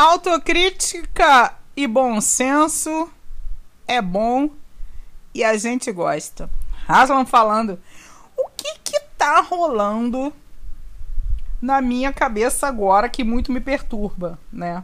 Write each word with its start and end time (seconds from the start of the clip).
Autocrítica 0.00 1.54
e 1.76 1.86
bom 1.86 2.22
senso 2.22 3.12
é 3.86 4.00
bom 4.00 4.48
e 5.34 5.44
a 5.44 5.54
gente 5.58 5.92
gosta. 5.92 6.48
Aslan 6.88 7.26
falando, 7.26 7.78
o 8.34 8.48
que 8.56 8.78
que 8.82 8.98
tá 9.18 9.42
rolando 9.42 10.32
na 11.60 11.82
minha 11.82 12.14
cabeça 12.14 12.66
agora 12.66 13.10
que 13.10 13.22
muito 13.22 13.52
me 13.52 13.60
perturba, 13.60 14.38
né? 14.50 14.82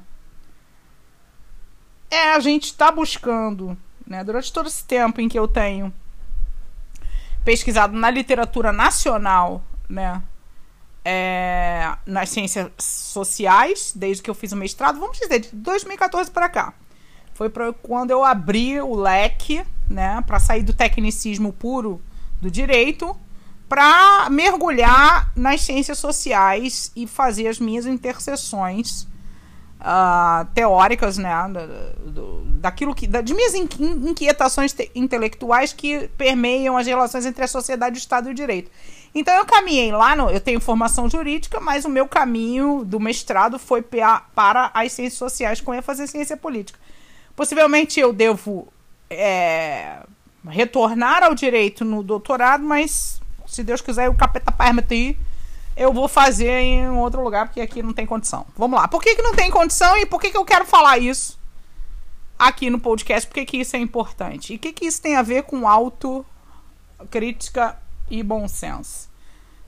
É, 2.10 2.34
a 2.34 2.40
gente 2.40 2.74
tá 2.74 2.92
buscando, 2.92 3.74
né, 4.06 4.22
durante 4.22 4.52
todo 4.52 4.66
esse 4.66 4.84
tempo 4.84 5.18
em 5.18 5.30
que 5.30 5.38
eu 5.38 5.48
tenho 5.48 5.90
pesquisado 7.42 7.96
na 7.96 8.10
literatura 8.10 8.70
nacional, 8.70 9.64
né, 9.88 10.22
é, 11.08 11.96
nas 12.04 12.30
ciências 12.30 12.68
sociais, 12.78 13.92
desde 13.94 14.20
que 14.20 14.28
eu 14.28 14.34
fiz 14.34 14.50
o 14.50 14.56
mestrado, 14.56 14.98
vamos 14.98 15.16
dizer, 15.16 15.38
de 15.38 15.54
2014 15.54 16.28
para 16.32 16.48
cá. 16.48 16.74
Foi 17.32 17.48
pra, 17.48 17.72
quando 17.72 18.10
eu 18.10 18.24
abri 18.24 18.80
o 18.80 18.92
leque, 18.96 19.64
né, 19.88 20.20
para 20.26 20.40
sair 20.40 20.64
do 20.64 20.74
tecnicismo 20.74 21.52
puro 21.52 22.02
do 22.42 22.50
direito, 22.50 23.16
para 23.68 24.28
mergulhar 24.30 25.30
nas 25.36 25.62
ciências 25.62 25.96
sociais 25.98 26.90
e 26.96 27.06
fazer 27.06 27.46
as 27.46 27.60
minhas 27.60 27.86
interseções 27.86 29.06
uh, 29.80 30.44
teóricas, 30.54 31.18
né, 31.18 31.30
do, 32.04 32.42
daquilo 32.58 32.92
que, 32.92 33.06
das 33.06 33.30
minhas 33.30 33.54
inquietações 33.54 34.74
intelectuais 34.92 35.72
que 35.72 36.08
permeiam 36.18 36.76
as 36.76 36.86
relações 36.88 37.26
entre 37.26 37.44
a 37.44 37.48
sociedade, 37.48 37.96
o 37.96 37.98
Estado 37.98 38.28
e 38.28 38.32
o 38.32 38.34
direito. 38.34 38.72
Então 39.18 39.34
eu 39.34 39.46
caminhei 39.46 39.90
lá, 39.92 40.14
no, 40.14 40.28
eu 40.28 40.38
tenho 40.38 40.60
formação 40.60 41.08
jurídica, 41.08 41.58
mas 41.58 41.86
o 41.86 41.88
meu 41.88 42.06
caminho 42.06 42.84
do 42.84 43.00
mestrado 43.00 43.58
foi 43.58 43.80
para 43.80 44.70
as 44.74 44.92
ciências 44.92 45.18
sociais 45.18 45.58
com 45.58 45.72
ênfase 45.72 46.02
em 46.02 46.06
ciência 46.06 46.36
política. 46.36 46.78
Possivelmente 47.34 47.98
eu 47.98 48.12
devo 48.12 48.68
é, 49.08 50.00
retornar 50.46 51.22
ao 51.22 51.34
direito 51.34 51.82
no 51.82 52.02
doutorado, 52.02 52.62
mas 52.62 53.18
se 53.46 53.64
Deus 53.64 53.80
quiser, 53.80 54.10
o 54.10 54.14
capeta 54.14 54.52
permitir, 54.52 55.18
eu 55.74 55.94
vou 55.94 56.08
fazer 56.08 56.50
em 56.50 56.86
outro 56.90 57.22
lugar, 57.22 57.46
porque 57.46 57.62
aqui 57.62 57.82
não 57.82 57.94
tem 57.94 58.04
condição. 58.04 58.44
Vamos 58.54 58.78
lá. 58.78 58.86
Por 58.86 59.02
que, 59.02 59.16
que 59.16 59.22
não 59.22 59.34
tem 59.34 59.50
condição 59.50 59.96
e 59.96 60.04
por 60.04 60.20
que, 60.20 60.30
que 60.30 60.36
eu 60.36 60.44
quero 60.44 60.66
falar 60.66 60.98
isso 60.98 61.38
aqui 62.38 62.68
no 62.68 62.78
podcast? 62.78 63.26
Por 63.26 63.32
que, 63.32 63.46
que 63.46 63.56
isso 63.56 63.76
é 63.76 63.78
importante? 63.78 64.52
E 64.52 64.56
o 64.56 64.58
que, 64.58 64.74
que 64.74 64.84
isso 64.84 65.00
tem 65.00 65.16
a 65.16 65.22
ver 65.22 65.44
com 65.44 65.66
autocrítica 65.66 66.26
e 68.10 68.22
bom 68.22 68.46
senso. 68.48 69.08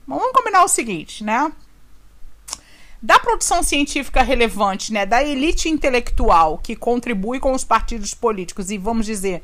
Vamos 0.07 0.31
combinar 0.31 0.63
o 0.63 0.67
seguinte, 0.67 1.23
né? 1.23 1.51
Da 3.01 3.19
produção 3.19 3.63
científica 3.63 4.21
relevante, 4.21 4.91
né, 4.91 5.05
da 5.05 5.23
elite 5.23 5.69
intelectual 5.69 6.57
que 6.57 6.75
contribui 6.75 7.39
com 7.39 7.53
os 7.53 7.63
partidos 7.63 8.13
políticos 8.13 8.71
e, 8.71 8.77
vamos 8.77 9.05
dizer, 9.05 9.41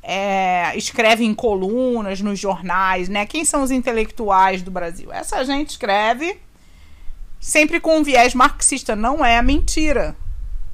é, 0.00 0.76
escreve 0.76 1.24
em 1.24 1.34
colunas, 1.34 2.20
nos 2.20 2.38
jornais, 2.38 3.08
né? 3.08 3.26
Quem 3.26 3.44
são 3.44 3.62
os 3.62 3.70
intelectuais 3.70 4.62
do 4.62 4.70
Brasil? 4.70 5.12
Essa 5.12 5.42
gente 5.44 5.70
escreve 5.70 6.38
sempre 7.40 7.80
com 7.80 7.98
um 7.98 8.02
viés 8.02 8.34
marxista. 8.34 8.94
Não 8.94 9.24
é 9.24 9.40
mentira, 9.42 10.14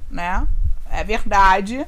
né? 0.09 0.47
É 0.91 1.03
verdade 1.03 1.87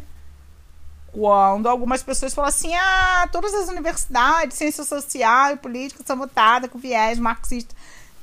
quando 1.13 1.69
algumas 1.69 2.01
pessoas 2.03 2.33
falam 2.33 2.49
assim: 2.49 2.73
ah, 2.75 3.29
todas 3.31 3.53
as 3.53 3.69
universidades, 3.69 4.57
ciência 4.57 4.83
social 4.83 5.53
e 5.53 5.57
política 5.57 6.03
são 6.05 6.17
votadas 6.17 6.69
com 6.69 6.79
viés 6.79 7.19
marxista. 7.19 7.73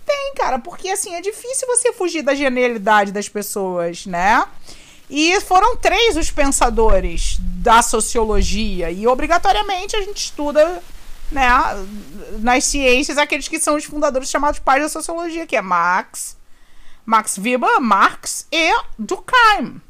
Tem, 0.04 0.34
cara, 0.34 0.58
porque 0.58 0.88
assim 0.88 1.14
é 1.14 1.20
difícil 1.20 1.68
você 1.68 1.92
fugir 1.92 2.22
da 2.22 2.34
genialidade 2.34 3.12
das 3.12 3.28
pessoas, 3.28 4.06
né? 4.06 4.44
E 5.08 5.40
foram 5.40 5.76
três 5.76 6.16
os 6.16 6.30
pensadores 6.30 7.36
da 7.40 7.80
sociologia, 7.82 8.90
e 8.90 9.06
obrigatoriamente 9.06 9.96
a 9.96 10.02
gente 10.02 10.24
estuda 10.24 10.82
né, 11.30 11.48
nas 12.38 12.64
ciências 12.64 13.18
aqueles 13.18 13.48
que 13.48 13.58
são 13.58 13.76
os 13.76 13.84
fundadores 13.84 14.28
chamados 14.28 14.60
pais 14.60 14.82
da 14.82 14.88
sociologia, 14.88 15.46
que 15.46 15.56
é 15.56 15.62
Marx, 15.62 16.36
Max 17.04 17.38
Weber, 17.38 17.80
Marx 17.80 18.46
e 18.52 18.72
Durkheim. 18.98 19.80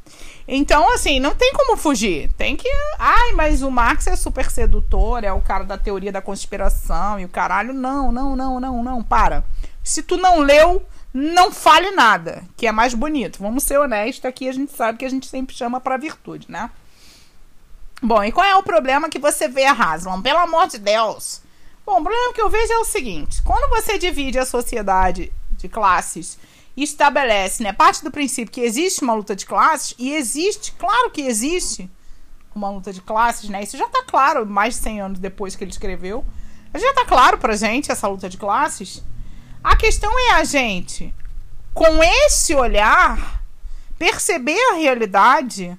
Então, 0.53 0.93
assim, 0.93 1.21
não 1.21 1.33
tem 1.33 1.53
como 1.53 1.77
fugir. 1.77 2.29
Tem 2.33 2.57
que. 2.57 2.69
Ai, 2.99 3.33
mas 3.35 3.63
o 3.63 3.71
Marx 3.71 4.09
é 4.09 4.17
super 4.17 4.51
sedutor, 4.51 5.23
é 5.23 5.33
o 5.33 5.41
cara 5.41 5.63
da 5.63 5.79
teoria 5.79 6.11
da 6.11 6.21
conspiração 6.21 7.21
e 7.21 7.25
o 7.25 7.29
caralho. 7.29 7.73
Não, 7.73 8.11
não, 8.11 8.35
não, 8.35 8.59
não, 8.59 8.83
não. 8.83 9.01
Para. 9.01 9.45
Se 9.85 10.03
tu 10.03 10.17
não 10.17 10.41
leu, 10.41 10.85
não 11.15 11.53
fale 11.53 11.93
nada, 11.93 12.43
que 12.57 12.67
é 12.67 12.73
mais 12.73 12.95
bonito. 12.95 13.41
Vamos 13.41 13.63
ser 13.63 13.79
honestos 13.79 14.25
aqui, 14.25 14.49
a 14.49 14.53
gente 14.53 14.73
sabe 14.73 14.99
que 14.99 15.05
a 15.05 15.09
gente 15.09 15.29
sempre 15.29 15.55
chama 15.55 15.81
pra 15.81 15.97
virtude, 15.97 16.51
né? 16.51 16.69
Bom, 18.03 18.25
e 18.25 18.33
qual 18.33 18.45
é 18.45 18.57
o 18.57 18.63
problema 18.63 19.09
que 19.09 19.21
você 19.21 19.47
vê, 19.47 19.67
Haslam? 19.67 20.21
Pelo 20.21 20.41
amor 20.41 20.67
de 20.67 20.79
Deus. 20.79 21.43
Bom, 21.87 22.01
o 22.01 22.03
problema 22.03 22.33
que 22.33 22.43
eu 22.43 22.51
vejo 22.51 22.73
é 22.73 22.79
o 22.79 22.85
seguinte: 22.85 23.41
quando 23.45 23.71
você 23.71 23.99
divide 23.99 24.37
a 24.37 24.45
sociedade 24.45 25.33
de 25.53 25.69
classes 25.69 26.37
estabelece, 26.77 27.63
né, 27.63 27.73
parte 27.73 28.03
do 28.03 28.11
princípio 28.11 28.53
que 28.53 28.61
existe 28.61 29.03
uma 29.03 29.15
luta 29.15 29.35
de 29.35 29.45
classes, 29.47 29.95
e 29.99 30.13
existe, 30.15 30.73
claro 30.73 31.11
que 31.11 31.23
existe 31.23 31.91
uma 32.55 32.71
luta 32.71 32.93
de 32.93 33.01
classes, 33.01 33.49
né? 33.49 33.63
Isso 33.63 33.77
já 33.77 33.87
está 33.87 34.03
claro 34.05 34.47
mais 34.47 34.75
de 34.75 34.81
100 34.81 35.01
anos 35.01 35.19
depois 35.19 35.55
que 35.55 35.65
ele 35.65 35.71
escreveu. 35.71 36.25
Já 36.75 36.91
está 36.91 37.05
claro 37.05 37.39
pra 37.39 37.57
gente 37.57 37.91
essa 37.91 38.09
luta 38.09 38.29
de 38.29 38.37
classes. 38.37 39.03
A 39.63 39.77
questão 39.77 40.13
é 40.19 40.33
a 40.33 40.45
gente, 40.45 41.15
com 41.75 42.03
esse 42.03 42.55
olhar, 42.55 43.43
perceber 43.99 44.59
a 44.73 44.75
realidade 44.75 45.77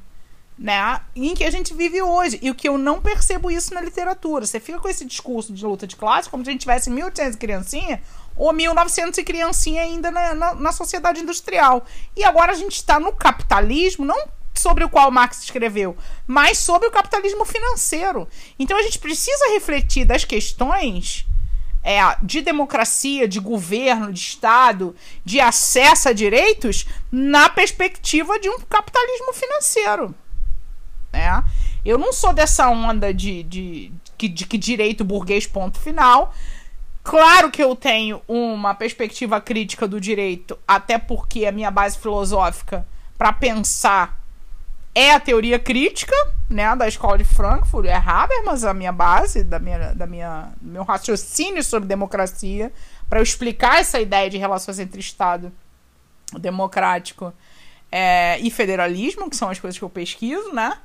né, 0.58 1.02
em 1.16 1.34
que 1.34 1.44
a 1.44 1.50
gente 1.50 1.74
vive 1.74 2.02
hoje. 2.02 2.40
E 2.42 2.52
o 2.52 2.56
que 2.56 2.70
eu 2.70 2.78
não 2.78 3.02
percebo 3.02 3.50
isso 3.50 3.74
na 3.74 3.82
literatura. 3.82 4.46
Você 4.46 4.60
fica 4.60 4.80
com 4.80 4.88
esse 4.88 5.04
discurso 5.04 5.52
de 5.52 5.66
luta 5.66 5.88
de 5.88 5.96
classe 5.96 6.30
como 6.30 6.44
se 6.44 6.50
a 6.50 6.54
gente 6.54 6.62
tivesse 6.62 6.90
1800 6.90 7.36
criancinha 7.36 8.02
ou 8.42 8.52
1900 8.52 9.20
e 9.20 9.24
criancinha 9.24 9.84
ainda 9.84 10.10
na, 10.10 10.34
na, 10.34 10.56
na 10.56 10.72
sociedade 10.72 11.22
industrial. 11.22 11.86
E 12.18 12.24
agora 12.24 12.54
a 12.54 12.56
gente 12.56 12.76
está 12.76 13.00
no 13.00 13.14
capitalismo, 13.14 14.04
não 14.04 14.18
sobre 14.56 14.84
o 14.84 14.90
qual 14.90 15.12
Marx 15.12 15.44
escreveu, 15.44 15.96
mas 16.26 16.58
sobre 16.58 16.88
o 16.88 16.92
capitalismo 16.92 17.46
financeiro. 17.46 18.28
Então 18.58 18.76
a 18.76 18.82
gente 18.82 18.98
precisa 18.98 19.54
refletir 19.54 20.06
das 20.06 20.26
questões 20.26 21.28
é, 21.84 22.00
de 22.24 22.42
democracia, 22.42 23.28
de 23.28 23.40
governo, 23.40 24.12
de 24.12 24.20
Estado, 24.20 24.96
de 25.24 25.40
acesso 25.40 26.10
a 26.10 26.12
direitos 26.12 26.88
na 27.12 27.48
perspectiva 27.48 28.40
de 28.40 28.50
um 28.50 28.58
capitalismo 28.62 29.34
financeiro. 29.34 30.16
Né? 31.14 31.44
Eu 31.86 32.00
não 32.00 32.12
sou 32.12 32.34
dessa 32.34 32.68
onda 32.70 33.14
de, 33.14 33.44
de, 33.44 33.92
de, 34.18 34.28
de 34.28 34.46
que 34.48 34.58
direito 34.58 35.06
burguês, 35.06 35.46
ponto 35.46 35.80
final. 35.80 36.34
Claro 37.04 37.50
que 37.50 37.64
eu 37.64 37.76
tenho 37.76 38.22
uma 38.28 38.76
perspectiva 38.76 39.42
crítica 39.42 39.88
do 39.88 40.00
direito, 40.00 40.58
até 40.68 40.98
porque 40.98 41.46
a 41.46 41.52
minha 41.52 41.72
base 41.72 41.98
filosófica 41.98 42.86
para 43.18 43.34
pensar 43.34 44.22
é 44.94 45.12
a 45.14 45.20
teoria 45.20 45.58
crítica, 45.58 46.14
né, 46.50 46.76
da 46.76 46.88
escola 46.88 47.18
de 47.18 47.24
Frankfurt, 47.24 47.88
é 47.88 47.96
Habermas 47.96 48.64
a 48.64 48.74
minha 48.74 48.92
base 48.92 49.44
da 49.44 49.58
minha, 49.58 49.94
da 49.94 50.06
minha 50.06 50.50
meu 50.62 50.84
raciocínio 50.84 51.64
sobre 51.64 51.88
democracia 51.88 52.72
para 53.10 53.20
eu 53.20 53.24
explicar 53.24 53.80
essa 53.80 54.00
ideia 54.00 54.30
de 54.30 54.38
relações 54.38 54.80
entre 54.80 55.00
Estado 55.00 55.52
democrático 56.40 57.34
é, 57.92 58.40
e 58.40 58.50
federalismo, 58.52 59.30
que 59.30 59.36
são 59.36 59.50
as 59.50 59.60
coisas 59.60 59.78
que 59.78 59.84
eu 59.84 59.90
pesquiso, 59.90 60.54
né? 60.54 60.78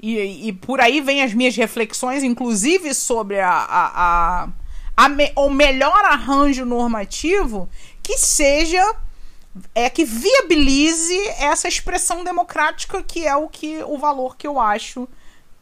E, 0.00 0.48
e 0.48 0.52
por 0.52 0.80
aí 0.80 1.00
vem 1.00 1.22
as 1.22 1.32
minhas 1.32 1.56
reflexões, 1.56 2.22
inclusive 2.22 2.92
sobre 2.92 3.40
a, 3.40 3.50
a, 3.50 4.44
a 4.44 4.48
me, 5.08 5.32
o 5.36 5.50
melhor 5.50 6.04
arranjo 6.04 6.64
normativo 6.64 7.68
que 8.02 8.16
seja 8.18 8.96
é 9.74 9.88
que 9.88 10.04
viabilize 10.04 11.18
essa 11.38 11.68
expressão 11.68 12.24
democrática 12.24 13.02
que 13.02 13.26
é 13.26 13.36
o 13.36 13.48
que 13.48 13.82
o 13.84 13.96
valor 13.98 14.36
que 14.36 14.46
eu 14.46 14.58
acho 14.58 15.08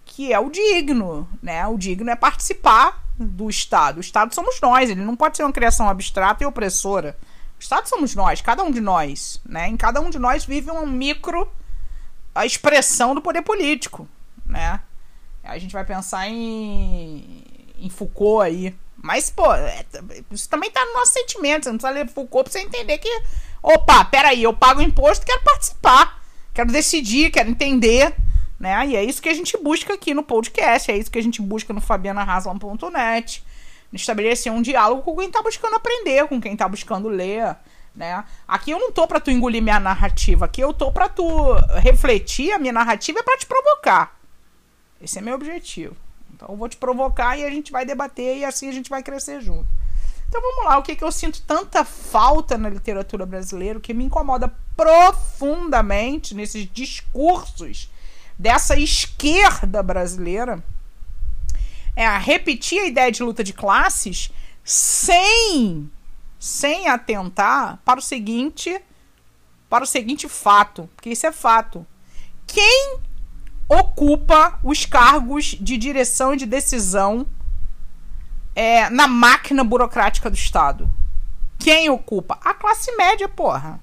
que 0.05 0.33
é 0.33 0.39
o 0.39 0.51
digno, 0.51 1.29
né? 1.43 1.67
O 1.67 1.79
digno 1.79 2.11
é 2.11 2.17
participar 2.17 3.03
do 3.17 3.49
Estado. 3.49 3.99
O 3.99 4.01
Estado 4.01 4.35
somos 4.35 4.61
nós, 4.61 4.91
ele 4.91 5.01
não 5.01 5.17
pode 5.17 5.37
ser 5.37 5.43
uma 5.45 5.53
criação 5.53 5.89
abstrata 5.89 6.43
e 6.43 6.47
opressora. 6.47 7.17
O 7.59 7.63
Estado 7.63 7.89
somos 7.89 8.15
nós, 8.15 8.43
cada 8.43 8.63
um 8.63 8.71
de 8.71 8.81
nós, 8.81 9.41
né? 9.47 9.69
Em 9.69 9.77
cada 9.77 10.01
um 10.01 10.11
de 10.11 10.19
nós 10.19 10.45
vive 10.45 10.71
um 10.71 10.87
micro 10.87 11.51
a 12.35 12.45
expressão 12.45 13.15
do 13.15 13.23
poder 13.23 13.43
político, 13.43 14.09
né? 14.45 14.81
A 15.43 15.59
gente 15.59 15.73
vai 15.73 15.85
pensar 15.85 16.29
em, 16.29 17.45
em 17.79 17.89
Foucault 17.91 18.45
aí, 18.45 18.75
mas, 19.03 19.29
pô, 19.29 19.53
é, 19.53 19.85
isso 20.31 20.49
também 20.49 20.71
tá 20.71 20.85
no 20.87 20.95
nosso 20.95 21.13
sentimento. 21.13 21.65
Você 21.65 21.71
não 21.71 21.79
precisa 21.79 21.93
ler 21.93 22.09
Foucault 22.09 22.49
pra 22.49 22.53
você 22.53 22.65
entender 22.65 22.99
que. 22.99 23.23
Opa, 23.61 24.05
peraí, 24.05 24.43
eu 24.45 24.55
pago 24.55 24.81
imposto, 24.81 25.27
quero 25.27 25.43
participar. 25.43 26.23
Quero 26.55 26.71
decidir, 26.71 27.31
quero 27.31 27.51
entender. 27.51 28.15
Né? 28.61 28.87
E 28.87 28.97
é 28.97 29.03
isso 29.03 29.21
que 29.21 29.29
a 29.29 29.35
gente 29.35 29.59
busca 29.59 29.95
aqui 29.95 30.15
no 30.15 30.23
podcast. 30.23 30.91
É 30.91 30.97
isso 30.97 31.11
que 31.11 31.19
a 31.19 31.23
gente 31.23 31.43
busca 31.43 31.73
no 31.73 31.81
fabianaraslan.net. 31.81 33.45
Estabelecer 33.93 34.53
um 34.53 34.63
diálogo 34.63 35.03
com 35.03 35.17
quem 35.17 35.31
tá 35.31 35.43
buscando 35.43 35.75
aprender, 35.75 36.27
com 36.29 36.41
quem 36.41 36.57
tá 36.57 36.69
buscando 36.69 37.09
ler. 37.09 37.57
né? 37.95 38.25
Aqui 38.47 38.71
eu 38.71 38.79
não 38.79 38.93
tô 38.93 39.07
para 39.07 39.21
tu 39.21 39.31
engolir 39.33 39.61
minha 39.61 39.81
narrativa, 39.81 40.47
aqui 40.47 40.63
eu 40.63 40.73
tô 40.73 40.91
para 40.91 41.09
tu 41.09 41.27
refletir 41.81 42.53
a 42.53 42.59
minha 42.59 42.73
narrativa 42.73 43.19
é 43.19 43.23
para 43.23 43.37
te 43.37 43.47
provocar. 43.47 44.17
Esse 45.01 45.19
é 45.19 45.21
meu 45.21 45.35
objetivo. 45.35 45.97
Então 46.43 46.55
eu 46.55 46.59
vou 46.59 46.69
te 46.69 46.77
provocar 46.77 47.39
e 47.39 47.45
a 47.45 47.51
gente 47.51 47.71
vai 47.71 47.87
debater 47.87 48.39
e 48.39 48.45
assim 48.45 48.69
a 48.69 48.73
gente 48.73 48.91
vai 48.91 49.03
crescer 49.03 49.41
junto. 49.41 49.67
Então 50.29 50.41
vamos 50.41 50.65
lá, 50.65 50.79
o 50.79 50.83
que, 50.83 50.97
que 50.97 51.05
eu 51.05 51.13
sinto 51.13 51.43
tanta 51.43 51.85
falta 51.85 52.59
na 52.59 52.69
literatura 52.69 53.25
brasileira, 53.25 53.79
que 53.79 53.95
me 53.95 54.05
incomoda 54.05 54.53
profundamente 54.77 56.35
nesses 56.35 56.69
discursos 56.73 57.91
dessa 58.39 58.77
esquerda 58.77 59.83
brasileira 59.83 60.65
é 61.95 62.07
a 62.07 62.17
repetir 62.17 62.81
a 62.81 62.87
ideia 62.87 63.13
de 63.13 63.23
luta 63.23 63.45
de 63.45 63.53
classes 63.53 64.33
sem 64.65 65.91
sem 66.39 66.89
atentar 66.89 67.79
para 67.85 68.01
o 68.01 68.03
seguinte 68.03 68.83
para 69.69 69.85
o 69.85 69.87
seguinte 69.87 70.29
fato, 70.29 70.89
porque 70.95 71.11
isso 71.11 71.27
é 71.27 71.33
fato. 71.33 71.87
Quem 72.47 72.99
ocupa 73.79 74.59
os 74.63 74.85
cargos 74.85 75.57
de 75.61 75.77
direção 75.79 76.35
e 76.35 76.37
de 76.37 76.47
decisão 76.47 77.27
é, 78.55 78.91
na 78.91 79.07
máquina 79.07 79.65
burocrática 79.65 80.29
do 80.29 80.37
Estado? 80.37 80.91
Quem 81.59 81.89
ocupa? 81.89 82.39
A 82.45 82.53
classe 82.53 82.95
média, 82.97 83.29
porra. 83.29 83.81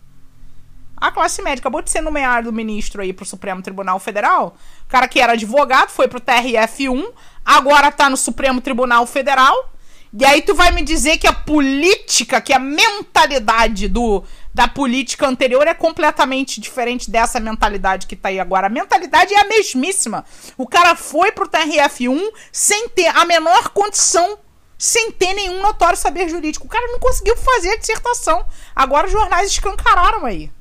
A 0.96 1.12
classe 1.12 1.42
média 1.42 1.62
acabou 1.62 1.82
de 1.82 1.90
ser 1.90 2.02
nomeado 2.02 2.52
ministro 2.52 3.02
aí 3.02 3.14
pro 3.14 3.26
Supremo 3.26 3.62
Tribunal 3.62 4.00
Federal. 4.00 4.56
O 4.86 4.90
cara 4.90 5.08
que 5.08 5.20
era 5.20 5.34
advogado 5.34 5.90
foi 5.90 6.08
pro 6.08 6.20
TRF1, 6.20 7.12
agora 7.46 7.90
tá 7.92 8.10
no 8.10 8.18
Supremo 8.18 8.60
Tribunal 8.60 9.06
Federal. 9.08 9.72
E 10.12 10.26
aí 10.26 10.42
tu 10.42 10.56
vai 10.56 10.72
me 10.72 10.82
dizer 10.82 11.18
que 11.18 11.28
a 11.28 11.34
política, 11.34 12.42
que 12.42 12.52
a 12.52 12.60
mentalidade 12.60 13.88
do 13.88 14.24
da 14.52 14.68
política 14.68 15.28
anterior 15.28 15.68
é 15.68 15.74
completamente 15.76 16.60
diferente 16.60 17.10
dessa 17.10 17.40
mentalidade 17.40 18.08
que 18.08 18.16
tá 18.16 18.30
aí 18.30 18.40
agora. 18.40 18.68
A 18.68 18.70
mentalidade 18.70 19.34
é 19.34 19.40
a 19.40 19.48
mesmíssima. 19.48 20.26
O 20.58 20.68
cara 20.68 20.96
foi 20.96 21.32
pro 21.32 21.48
TRF1 21.48 22.20
sem 22.52 22.90
ter 22.90 23.08
a 23.08 23.24
menor 23.26 23.70
condição, 23.70 24.40
sem 24.78 25.12
ter 25.12 25.34
nenhum 25.34 25.62
notório 25.62 25.98
saber 25.98 26.28
jurídico. 26.28 26.66
O 26.66 26.70
cara 26.70 26.88
não 26.88 27.00
conseguiu 27.00 27.38
fazer 27.38 27.74
a 27.74 27.78
dissertação. 27.78 28.44
Agora 28.76 29.06
os 29.06 29.14
jornais 29.14 29.52
escancararam 29.52 30.26
aí. 30.26 30.52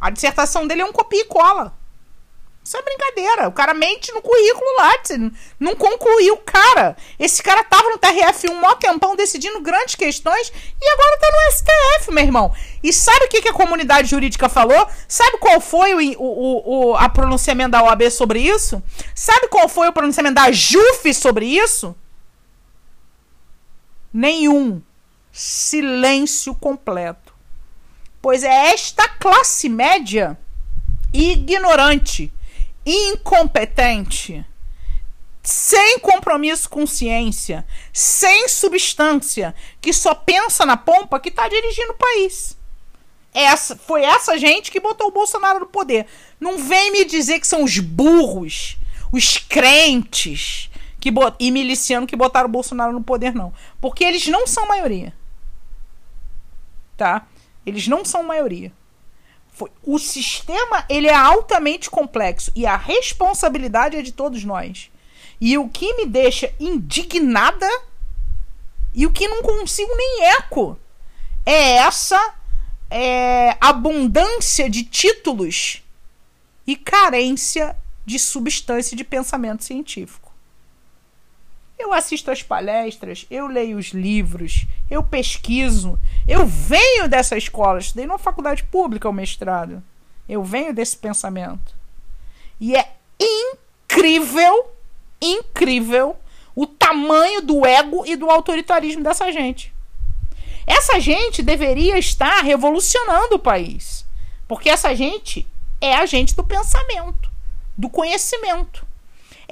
A 0.00 0.08
dissertação 0.08 0.66
dele 0.66 0.80
é 0.80 0.84
um 0.84 0.92
copia 0.92 1.20
e 1.20 1.26
cola. 1.26 1.76
Isso 2.64 2.76
é 2.76 2.82
brincadeira. 2.82 3.48
O 3.48 3.52
cara 3.52 3.74
mente 3.74 4.12
no 4.12 4.22
currículo 4.22 4.76
lá. 4.78 4.92
Não 5.58 5.74
concluiu. 5.74 6.36
Cara, 6.38 6.96
esse 7.18 7.42
cara 7.42 7.64
tava 7.64 7.90
no 7.90 7.98
TRF 7.98 8.48
um 8.48 8.60
maior 8.60 8.76
tempão 8.76 9.16
decidindo 9.16 9.60
grandes 9.60 9.96
questões 9.96 10.52
e 10.80 10.88
agora 10.90 11.18
tá 11.18 11.28
no 11.28 11.52
STF, 11.52 12.12
meu 12.12 12.24
irmão. 12.24 12.54
E 12.82 12.92
sabe 12.92 13.24
o 13.24 13.28
que, 13.28 13.42
que 13.42 13.48
a 13.48 13.52
comunidade 13.52 14.08
jurídica 14.08 14.48
falou? 14.48 14.88
Sabe 15.08 15.38
qual 15.38 15.60
foi 15.60 16.14
o, 16.16 16.22
o, 16.22 16.90
o 16.90 16.96
a 16.96 17.08
pronunciamento 17.08 17.72
da 17.72 17.82
OAB 17.82 18.08
sobre 18.10 18.38
isso? 18.38 18.80
Sabe 19.12 19.48
qual 19.48 19.68
foi 19.68 19.88
o 19.88 19.92
pronunciamento 19.92 20.36
da 20.36 20.52
JUF 20.52 21.12
sobre 21.14 21.46
isso? 21.46 21.96
Nenhum. 24.12 24.80
Silêncio 25.32 26.54
completo. 26.54 27.34
Pois 28.20 28.44
é 28.44 28.72
esta 28.72 29.08
classe 29.08 29.68
média 29.68 30.38
ignorante 31.12 32.32
incompetente, 32.84 34.44
sem 35.42 35.98
compromisso 35.98 36.68
com 36.68 36.86
ciência, 36.86 37.66
sem 37.92 38.48
substância, 38.48 39.54
que 39.80 39.92
só 39.92 40.14
pensa 40.14 40.64
na 40.64 40.76
pompa 40.76 41.18
que 41.20 41.28
está 41.28 41.48
dirigindo 41.48 41.92
o 41.92 41.98
país. 41.98 42.56
Essa, 43.34 43.76
foi 43.76 44.02
essa 44.02 44.36
gente 44.36 44.70
que 44.70 44.78
botou 44.78 45.08
o 45.08 45.12
Bolsonaro 45.12 45.60
no 45.60 45.66
poder. 45.66 46.06
Não 46.38 46.58
vem 46.58 46.92
me 46.92 47.04
dizer 47.04 47.40
que 47.40 47.46
são 47.46 47.64
os 47.64 47.78
burros, 47.78 48.76
os 49.10 49.38
crentes 49.38 50.70
que 51.00 51.10
bot... 51.10 51.34
e 51.40 51.50
miliciano 51.50 52.06
que 52.06 52.14
botaram 52.14 52.48
o 52.48 52.52
Bolsonaro 52.52 52.92
no 52.92 53.02
poder, 53.02 53.34
não. 53.34 53.52
Porque 53.80 54.04
eles 54.04 54.26
não 54.28 54.46
são 54.46 54.68
maioria. 54.68 55.12
Tá? 56.96 57.26
Eles 57.66 57.88
não 57.88 58.04
são 58.04 58.22
maioria. 58.22 58.72
Foi, 59.52 59.70
o 59.84 59.98
sistema 59.98 60.84
ele 60.88 61.06
é 61.06 61.14
altamente 61.14 61.90
complexo 61.90 62.50
e 62.56 62.66
a 62.66 62.76
responsabilidade 62.76 63.96
é 63.96 64.02
de 64.02 64.10
todos 64.10 64.42
nós. 64.44 64.90
E 65.40 65.58
o 65.58 65.68
que 65.68 65.94
me 65.94 66.06
deixa 66.06 66.52
indignada 66.58 67.68
e 68.94 69.06
o 69.06 69.12
que 69.12 69.28
não 69.28 69.42
consigo 69.42 69.90
nem 69.96 70.24
eco 70.24 70.78
é 71.44 71.76
essa 71.76 72.34
é, 72.90 73.56
abundância 73.60 74.68
de 74.68 74.84
títulos 74.84 75.82
e 76.66 76.76
carência 76.76 77.76
de 78.04 78.18
substância 78.18 78.96
de 78.96 79.02
pensamento 79.02 79.64
científico. 79.64 80.21
Eu 81.82 81.92
assisto 81.92 82.30
as 82.30 82.44
palestras, 82.44 83.26
eu 83.28 83.48
leio 83.48 83.76
os 83.76 83.88
livros, 83.88 84.68
eu 84.88 85.02
pesquiso, 85.02 85.98
eu 86.28 86.46
venho 86.46 87.08
dessa 87.08 87.36
escola, 87.36 87.80
estudei 87.80 88.06
numa 88.06 88.20
faculdade 88.20 88.62
pública 88.62 89.08
o 89.08 89.12
mestrado. 89.12 89.82
Eu 90.28 90.44
venho 90.44 90.72
desse 90.72 90.96
pensamento. 90.96 91.74
E 92.60 92.76
é 92.76 92.92
incrível, 93.20 94.70
incrível 95.20 96.16
o 96.54 96.68
tamanho 96.68 97.42
do 97.42 97.66
ego 97.66 98.06
e 98.06 98.14
do 98.14 98.30
autoritarismo 98.30 99.02
dessa 99.02 99.32
gente. 99.32 99.74
Essa 100.64 101.00
gente 101.00 101.42
deveria 101.42 101.98
estar 101.98 102.42
revolucionando 102.42 103.34
o 103.34 103.40
país. 103.40 104.06
Porque 104.46 104.70
essa 104.70 104.94
gente 104.94 105.44
é 105.80 105.96
a 105.96 106.06
gente 106.06 106.36
do 106.36 106.44
pensamento, 106.44 107.28
do 107.76 107.90
conhecimento. 107.90 108.86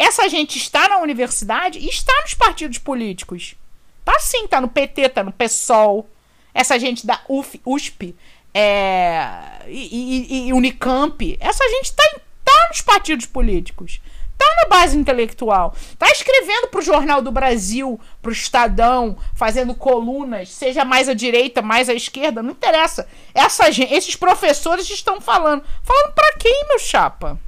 Essa 0.00 0.30
gente 0.30 0.56
está 0.56 0.88
na 0.88 0.96
universidade 0.96 1.78
e 1.78 1.86
está 1.86 2.22
nos 2.22 2.32
partidos 2.32 2.78
políticos. 2.78 3.54
Tá 4.02 4.18
sim, 4.18 4.46
tá 4.46 4.58
no 4.58 4.66
PT, 4.66 5.10
tá 5.10 5.22
no 5.22 5.30
PSOL. 5.30 6.08
Essa 6.54 6.78
gente 6.78 7.06
da 7.06 7.20
UF, 7.28 7.60
USP 7.66 8.16
é, 8.54 9.62
e, 9.68 10.46
e, 10.46 10.48
e 10.48 10.52
Unicamp. 10.54 11.36
Essa 11.38 11.68
gente 11.68 11.92
tá, 11.92 12.02
tá 12.42 12.68
nos 12.70 12.80
partidos 12.80 13.26
políticos. 13.26 14.00
Tá 14.38 14.46
na 14.62 14.74
base 14.74 14.96
intelectual. 14.96 15.76
Tá 15.98 16.10
escrevendo 16.10 16.68
pro 16.68 16.80
Jornal 16.80 17.20
do 17.20 17.30
Brasil, 17.30 18.00
pro 18.22 18.32
Estadão, 18.32 19.18
fazendo 19.34 19.74
colunas, 19.74 20.48
seja 20.48 20.82
mais 20.82 21.10
à 21.10 21.14
direita, 21.14 21.60
mais 21.60 21.90
à 21.90 21.92
esquerda, 21.92 22.42
não 22.42 22.52
interessa. 22.52 23.06
Essa, 23.34 23.68
esses 23.68 24.16
professores 24.16 24.88
estão 24.88 25.20
falando. 25.20 25.62
Falando 25.82 26.14
para 26.14 26.38
quem, 26.38 26.68
meu 26.68 26.78
chapa? 26.78 27.38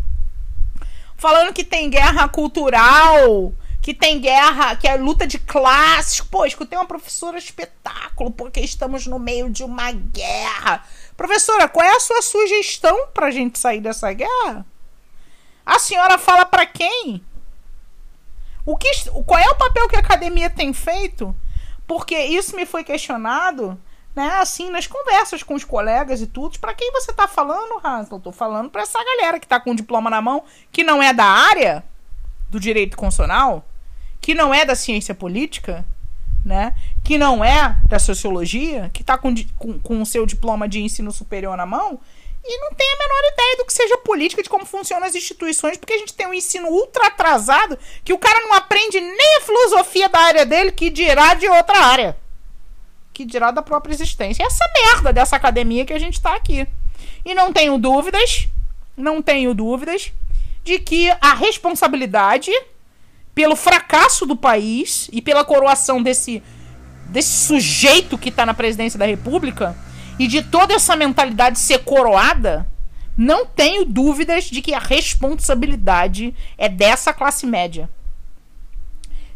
Falando 1.23 1.53
que 1.53 1.63
tem 1.63 1.89
guerra 1.89 2.29
cultural, 2.29 3.55
que 3.81 3.95
tem 3.95 4.21
guerra, 4.21 4.75
que 4.75 4.89
é 4.89 4.97
luta 4.97 5.25
de 5.25 5.39
classes. 5.39 6.21
Pô, 6.21 6.45
escutei 6.45 6.77
uma 6.77 6.85
professora 6.85 7.39
espetáculo, 7.39 8.33
porque 8.33 8.59
estamos 8.59 9.07
no 9.07 9.21
meio 9.21 9.49
de 9.49 9.63
uma 9.63 9.93
guerra. 9.93 10.85
Professora, 11.17 11.69
qual 11.69 11.87
é 11.87 11.95
a 11.95 12.01
sua 12.01 12.21
sugestão 12.23 13.07
pra 13.15 13.31
gente 13.31 13.57
sair 13.57 13.81
dessa 13.81 14.13
guerra? 14.13 14.67
A 15.65 15.79
senhora 15.79 16.19
fala 16.19 16.45
para 16.45 16.67
quem? 16.67 17.25
O 18.67 18.77
que, 18.77 18.91
qual 19.25 19.39
é 19.39 19.49
o 19.49 19.55
papel 19.55 19.89
que 19.89 19.97
a 19.97 20.01
academia 20.01 20.51
tem 20.51 20.73
feito? 20.73 21.33
Porque 21.87 22.19
isso 22.19 22.57
me 22.57 22.67
foi 22.67 22.83
questionado 22.83 23.81
né, 24.15 24.29
assim, 24.41 24.71
nas 24.71 24.87
conversas 24.87 25.43
com 25.43 25.55
os 25.55 25.65
colegas 25.65 26.21
e 26.21 26.27
tudo, 26.27 26.59
para 26.59 26.75
quem 26.75 26.93
você 26.93 27.13
tá 27.13 27.27
falando, 27.27 27.81
Hansel? 27.85 28.21
Tô 28.21 28.31
falando 28.31 28.71
para 28.71 28.83
essa 28.83 29.03
galera 29.03 29.41
que 29.41 29.47
tá 29.47 29.59
com 29.59 29.71
o 29.71 29.77
diploma 29.77 30.11
na 30.11 30.21
mão, 30.21 30.45
que 30.71 30.85
não 30.85 31.03
é 31.03 31.13
da 31.15 31.25
área 31.25 31.83
do 32.51 32.61
direito 32.61 32.97
constitucional, 32.97 33.65
que 34.21 34.35
não 34.35 34.53
é 34.53 34.65
da 34.65 34.75
ciência 34.75 35.15
política, 35.15 35.85
né, 36.45 36.75
que 37.03 37.17
não 37.17 37.43
é 37.43 37.77
da 37.89 37.99
sociologia, 37.99 38.91
que 38.93 39.03
tá 39.03 39.17
com, 39.17 39.35
com, 39.57 39.79
com 39.79 40.03
o 40.03 40.07
seu 40.07 40.27
diploma 40.27 40.69
de 40.69 40.83
ensino 40.83 41.11
superior 41.11 41.57
na 41.57 41.65
mão, 41.65 41.99
e 42.45 42.59
não 42.59 42.75
tem 42.75 42.93
a 42.93 42.99
menor 42.99 43.33
ideia 43.33 43.57
do 43.59 43.65
que 43.65 43.73
seja 43.73 43.97
política, 43.99 44.43
de 44.43 44.49
como 44.49 44.67
funcionam 44.67 45.07
as 45.07 45.15
instituições, 45.15 45.79
porque 45.79 45.93
a 45.93 45.99
gente 45.99 46.13
tem 46.13 46.27
um 46.27 46.35
ensino 46.35 46.69
ultra 46.69 47.07
atrasado 47.07 47.79
que 48.05 48.13
o 48.13 48.19
cara 48.19 48.41
não 48.41 48.53
aprende 48.53 49.01
nem 49.01 49.37
a 49.39 49.41
filosofia 49.43 50.09
da 50.09 50.19
área 50.19 50.45
dele, 50.45 50.73
que 50.73 50.91
dirá 50.91 51.35
de 51.35 51.49
outra 51.49 51.79
área 51.79 52.22
que 53.13 53.25
dirá 53.25 53.51
da 53.51 53.63
própria 53.63 53.93
existência. 53.93 54.45
Essa 54.45 54.65
merda 54.75 55.13
dessa 55.13 55.37
academia 55.37 55.85
que 55.85 55.93
a 55.93 55.99
gente 55.99 56.15
está 56.15 56.35
aqui. 56.35 56.67
E 57.25 57.35
não 57.35 57.53
tenho 57.53 57.79
dúvidas, 57.79 58.49
não 58.97 59.21
tenho 59.21 59.55
dúvidas, 59.55 60.13
de 60.65 60.79
que 60.79 61.11
a 61.21 61.35
responsabilidade 61.35 62.51
pelo 63.35 63.57
fracasso 63.57 64.27
do 64.27 64.37
país 64.37 65.09
e 65.13 65.23
pela 65.23 65.45
coroação 65.45 66.03
desse, 66.03 66.43
desse 67.07 67.47
sujeito 67.47 68.19
que 68.19 68.29
está 68.29 68.45
na 68.45 68.55
presidência 68.55 68.99
da 68.99 69.07
República 69.07 69.77
e 70.19 70.27
de 70.27 70.43
toda 70.43 70.75
essa 70.75 70.95
mentalidade 70.95 71.59
ser 71.59 71.79
coroada, 71.79 72.67
não 73.17 73.47
tenho 73.47 73.85
dúvidas 73.85 74.45
de 74.45 74.61
que 74.61 74.75
a 74.75 74.79
responsabilidade 74.79 76.35
é 76.59 76.69
dessa 76.69 77.13
classe 77.13 77.47
média. 77.47 77.89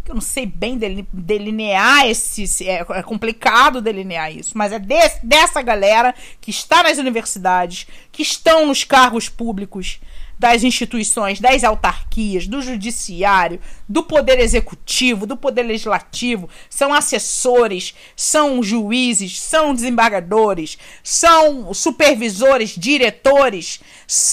Que 0.06 0.12
eu 0.12 0.14
não 0.14 0.22
sei 0.22 0.46
bem 0.46 0.78
delinear 1.12 2.06
esse. 2.06 2.66
É, 2.66 2.86
é 2.88 3.02
complicado 3.02 3.82
delinear 3.82 4.32
isso, 4.32 4.56
mas 4.56 4.72
é 4.72 4.78
dessa 4.78 5.60
galera 5.60 6.14
que 6.40 6.50
está 6.50 6.84
nas 6.84 6.96
universidades, 6.96 7.86
que 8.12 8.22
estão 8.22 8.66
nos 8.66 8.84
cargos 8.84 9.28
públicos 9.28 10.00
das 10.38 10.62
instituições, 10.62 11.40
das 11.40 11.64
autarquias, 11.64 12.46
do 12.46 12.60
judiciário, 12.60 13.58
do 13.88 14.02
poder 14.02 14.38
executivo, 14.38 15.26
do 15.26 15.36
poder 15.36 15.62
legislativo, 15.62 16.48
são 16.68 16.92
assessores, 16.92 17.94
são 18.14 18.62
juízes, 18.62 19.40
são 19.40 19.74
desembargadores, 19.74 20.78
são 21.02 21.72
supervisores, 21.72 22.76
diretores, 22.76 23.80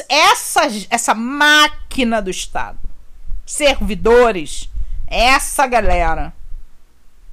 essa, 0.10 0.64
essa 0.90 1.16
máquina 1.16 2.22
do 2.22 2.30
Estado, 2.30 2.80
servidores, 3.46 4.70
essa 5.14 5.68
galera, 5.68 6.34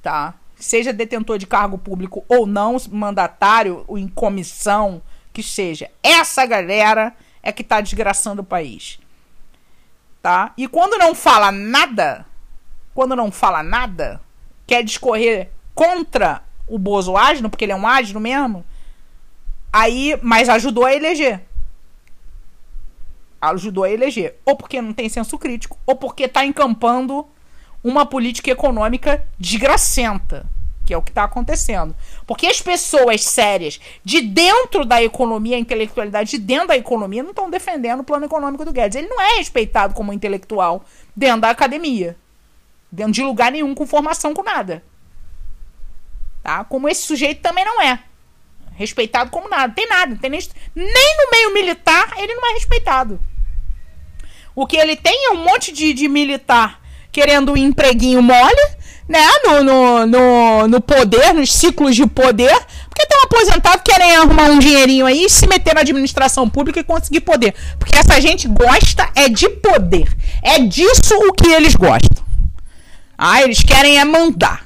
tá? 0.01 0.35
Seja 0.55 0.93
detentor 0.93 1.39
de 1.39 1.47
cargo 1.47 1.77
público 1.77 2.23
ou 2.29 2.45
não, 2.45 2.77
mandatário 2.91 3.83
ou 3.87 3.97
em 3.97 4.07
comissão, 4.07 5.01
que 5.33 5.41
seja, 5.41 5.89
essa 6.03 6.45
galera 6.45 7.15
é 7.41 7.51
que 7.51 7.63
tá 7.63 7.81
desgraçando 7.81 8.43
o 8.43 8.45
país. 8.45 8.99
Tá? 10.21 10.53
E 10.55 10.67
quando 10.67 10.99
não 10.99 11.15
fala 11.15 11.51
nada, 11.51 12.27
quando 12.93 13.15
não 13.15 13.31
fala 13.31 13.63
nada, 13.63 14.21
quer 14.67 14.83
discorrer 14.83 15.49
contra 15.73 16.43
o 16.67 16.77
Bozo 16.77 17.17
Asno, 17.17 17.49
porque 17.49 17.65
ele 17.65 17.71
é 17.71 17.75
um 17.75 17.87
asno 17.87 18.19
mesmo, 18.19 18.63
aí, 19.73 20.17
mas 20.21 20.47
ajudou 20.47 20.85
a 20.85 20.93
eleger. 20.93 21.41
Ajudou 23.41 23.83
a 23.83 23.89
eleger. 23.89 24.37
Ou 24.45 24.55
porque 24.55 24.79
não 24.79 24.93
tem 24.93 25.09
senso 25.09 25.39
crítico, 25.39 25.79
ou 25.87 25.95
porque 25.95 26.27
tá 26.27 26.45
encampando 26.45 27.27
uma 27.83 28.05
política 28.05 28.51
econômica 28.51 29.25
desgracenta 29.37 30.47
que 30.91 30.93
é 30.93 30.97
o 30.97 31.01
que 31.01 31.11
está 31.11 31.23
acontecendo. 31.23 31.95
Porque 32.27 32.47
as 32.47 32.61
pessoas 32.61 33.21
sérias 33.21 33.79
de 34.03 34.19
dentro 34.19 34.83
da 34.83 35.01
economia, 35.01 35.55
a 35.55 35.59
intelectualidade 35.59 36.31
de 36.31 36.37
dentro 36.37 36.67
da 36.67 36.77
economia, 36.77 37.23
não 37.23 37.29
estão 37.29 37.49
defendendo 37.49 38.01
o 38.01 38.03
plano 38.03 38.25
econômico 38.25 38.65
do 38.65 38.73
Guedes. 38.73 38.97
Ele 38.97 39.07
não 39.07 39.21
é 39.21 39.37
respeitado 39.37 39.93
como 39.93 40.11
intelectual 40.11 40.83
dentro 41.15 41.41
da 41.41 41.49
academia. 41.49 42.17
Dentro 42.91 43.13
de 43.13 43.23
lugar 43.23 43.53
nenhum 43.53 43.73
com 43.73 43.85
formação 43.85 44.33
com 44.33 44.43
nada. 44.43 44.83
Tá? 46.43 46.65
Como 46.65 46.89
esse 46.89 47.03
sujeito 47.03 47.41
também 47.41 47.63
não 47.63 47.81
é. 47.81 48.03
Respeitado 48.73 49.29
como 49.29 49.47
nada. 49.47 49.73
Tem 49.73 49.87
nada. 49.87 50.17
Tem 50.17 50.29
nem, 50.29 50.41
nem 50.75 51.17
no 51.17 51.31
meio 51.31 51.53
militar 51.53 52.15
ele 52.17 52.35
não 52.35 52.49
é 52.49 52.53
respeitado. 52.53 53.17
O 54.53 54.67
que 54.67 54.75
ele 54.75 54.97
tem 54.97 55.27
é 55.27 55.31
um 55.31 55.43
monte 55.45 55.71
de, 55.71 55.93
de 55.93 56.09
militar 56.09 56.80
querendo 57.11 57.51
um 57.51 57.57
empreguinho 57.57 58.21
mole 58.21 58.81
né, 59.11 59.27
no, 59.43 59.63
no, 59.63 60.05
no, 60.05 60.67
no 60.67 60.81
poder, 60.81 61.33
nos 61.33 61.53
ciclos 61.53 61.95
de 61.95 62.07
poder, 62.07 62.53
porque 62.89 63.05
tem 63.05 63.19
um 63.19 63.23
aposentado 63.23 63.83
que 63.83 63.91
querem 63.91 64.15
arrumar 64.15 64.45
um 64.45 64.57
dinheirinho 64.57 65.05
aí, 65.05 65.29
se 65.29 65.45
meter 65.47 65.75
na 65.75 65.81
administração 65.81 66.49
pública 66.49 66.79
e 66.79 66.83
conseguir 66.83 67.19
poder. 67.19 67.53
Porque 67.77 67.97
essa 67.97 68.19
gente 68.21 68.47
gosta 68.47 69.09
é 69.13 69.27
de 69.27 69.49
poder. 69.49 70.07
É 70.41 70.59
disso 70.59 71.13
o 71.27 71.33
que 71.33 71.49
eles 71.49 71.75
gostam. 71.75 72.23
Ah, 73.17 73.41
eles 73.43 73.61
querem 73.61 73.99
é 73.99 74.05
mandar. 74.05 74.65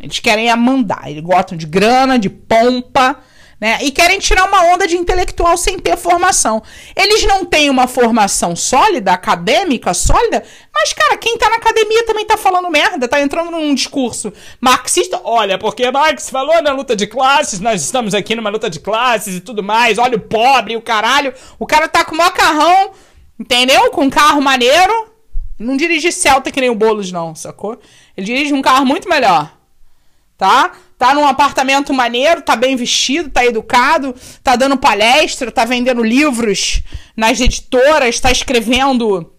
Eles 0.00 0.18
querem 0.18 0.50
é 0.50 0.56
mandar. 0.56 1.02
Eles 1.10 1.22
gostam 1.22 1.56
de 1.56 1.66
grana, 1.66 2.18
de 2.18 2.30
pompa 2.30 3.18
né? 3.60 3.78
E 3.82 3.90
querem 3.90 4.18
tirar 4.18 4.46
uma 4.46 4.64
onda 4.64 4.86
de 4.86 4.96
intelectual 4.96 5.56
sem 5.56 5.78
ter 5.78 5.96
formação. 5.96 6.62
Eles 6.96 7.24
não 7.24 7.44
têm 7.44 7.70
uma 7.70 7.86
formação 7.86 8.54
sólida, 8.54 9.12
acadêmica 9.12 9.94
sólida, 9.94 10.42
mas, 10.74 10.92
cara, 10.92 11.16
quem 11.16 11.38
tá 11.38 11.48
na 11.48 11.56
academia 11.56 12.04
também 12.04 12.26
tá 12.26 12.36
falando 12.36 12.70
merda, 12.70 13.08
tá 13.08 13.20
entrando 13.20 13.50
num 13.50 13.74
discurso 13.74 14.32
marxista. 14.60 15.20
Olha, 15.24 15.58
porque 15.58 15.90
Marx 15.90 16.28
falou 16.28 16.60
na 16.62 16.72
luta 16.72 16.96
de 16.96 17.06
classes, 17.06 17.60
nós 17.60 17.82
estamos 17.82 18.14
aqui 18.14 18.34
numa 18.34 18.50
luta 18.50 18.68
de 18.68 18.80
classes 18.80 19.36
e 19.36 19.40
tudo 19.40 19.62
mais, 19.62 19.98
olha 19.98 20.16
o 20.16 20.20
pobre, 20.20 20.76
o 20.76 20.82
caralho. 20.82 21.32
O 21.58 21.66
cara 21.66 21.88
tá 21.88 22.04
com 22.04 22.14
o 22.14 22.18
macarrão, 22.18 22.92
entendeu? 23.38 23.90
Com 23.90 24.02
um 24.02 24.10
carro 24.10 24.40
maneiro. 24.40 25.12
Não 25.58 25.76
dirige 25.76 26.10
Celta 26.10 26.50
que 26.50 26.60
nem 26.60 26.70
o 26.70 26.74
Boulos, 26.74 27.12
não, 27.12 27.34
sacou? 27.34 27.78
Ele 28.16 28.26
dirige 28.26 28.52
um 28.52 28.62
carro 28.62 28.84
muito 28.84 29.08
melhor. 29.08 29.52
Tá? 30.36 30.72
Tá 30.98 31.14
num 31.14 31.26
apartamento 31.26 31.92
maneiro, 31.92 32.42
tá 32.42 32.56
bem 32.56 32.76
vestido, 32.76 33.30
tá 33.30 33.44
educado, 33.44 34.14
tá 34.42 34.56
dando 34.56 34.76
palestra, 34.76 35.50
tá 35.50 35.64
vendendo 35.64 36.02
livros 36.02 36.82
nas 37.16 37.40
editoras, 37.40 38.20
tá 38.20 38.30
escrevendo 38.30 39.32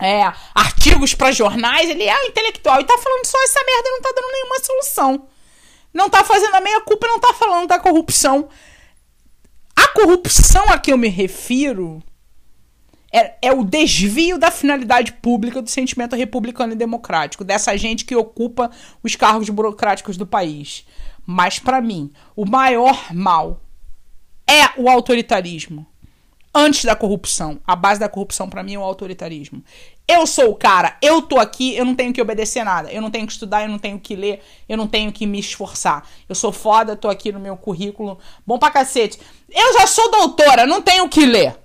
é, 0.00 0.32
artigos 0.54 1.14
para 1.14 1.32
jornais, 1.32 1.88
ele 1.90 2.04
é 2.04 2.26
intelectual 2.26 2.80
e 2.80 2.84
tá 2.84 2.96
falando 2.96 3.26
só 3.26 3.38
essa 3.44 3.60
merda, 3.64 3.90
não 3.90 4.00
tá 4.00 4.12
dando 4.14 4.32
nenhuma 4.32 4.58
solução. 4.64 5.28
Não 5.92 6.08
tá 6.08 6.24
fazendo 6.24 6.54
a 6.54 6.60
meia 6.60 6.80
culpa, 6.80 7.06
não 7.06 7.18
tá 7.18 7.34
falando 7.34 7.68
da 7.68 7.78
corrupção. 7.78 8.48
A 9.74 9.88
corrupção 9.88 10.64
a 10.68 10.78
que 10.78 10.92
eu 10.92 10.98
me 10.98 11.08
refiro 11.08 12.02
é, 13.12 13.34
é 13.42 13.52
o 13.52 13.64
desvio 13.64 14.38
da 14.38 14.50
finalidade 14.50 15.12
pública 15.14 15.60
do 15.60 15.68
sentimento 15.68 16.14
republicano 16.14 16.72
e 16.72 16.76
democrático, 16.76 17.44
dessa 17.44 17.76
gente 17.76 18.04
que 18.04 18.14
ocupa 18.14 18.70
os 19.02 19.16
cargos 19.16 19.48
burocráticos 19.48 20.16
do 20.16 20.26
país. 20.26 20.84
Mas, 21.26 21.58
para 21.58 21.80
mim, 21.80 22.10
o 22.34 22.44
maior 22.44 23.12
mal 23.12 23.60
é 24.46 24.80
o 24.80 24.88
autoritarismo. 24.88 25.86
Antes 26.52 26.84
da 26.84 26.96
corrupção. 26.96 27.60
A 27.64 27.76
base 27.76 28.00
da 28.00 28.08
corrupção, 28.08 28.48
para 28.48 28.62
mim, 28.62 28.74
é 28.74 28.78
o 28.78 28.82
autoritarismo. 28.82 29.62
Eu 30.08 30.26
sou 30.26 30.50
o 30.50 30.56
cara, 30.56 30.96
eu 31.00 31.22
tô 31.22 31.38
aqui, 31.38 31.76
eu 31.76 31.84
não 31.84 31.94
tenho 31.94 32.12
que 32.12 32.20
obedecer 32.20 32.64
nada. 32.64 32.90
Eu 32.90 33.00
não 33.00 33.12
tenho 33.12 33.24
que 33.26 33.32
estudar, 33.32 33.62
eu 33.62 33.68
não 33.68 33.78
tenho 33.78 34.00
que 34.00 34.16
ler, 34.16 34.42
eu 34.68 34.76
não 34.76 34.88
tenho 34.88 35.12
que 35.12 35.24
me 35.24 35.38
esforçar. 35.38 36.04
Eu 36.28 36.34
sou 36.34 36.50
foda, 36.50 36.96
tô 36.96 37.08
aqui 37.08 37.30
no 37.30 37.38
meu 37.38 37.56
currículo. 37.56 38.18
Bom 38.44 38.58
pra 38.58 38.72
cacete. 38.72 39.20
Eu 39.48 39.74
já 39.74 39.86
sou 39.86 40.10
doutora, 40.10 40.66
não 40.66 40.82
tenho 40.82 41.08
que 41.08 41.24
ler. 41.24 41.56